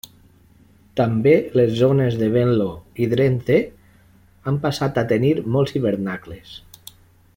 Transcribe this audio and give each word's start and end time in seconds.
També 0.99 1.33
les 1.59 1.75
zones 1.81 2.17
de 2.23 2.29
Venlo 2.35 2.69
i 3.05 3.09
Drenthe 3.11 3.59
han 4.53 4.59
passat 4.67 4.99
a 5.03 5.05
tenir 5.13 5.33
molts 5.57 5.77
hivernacles. 5.81 6.57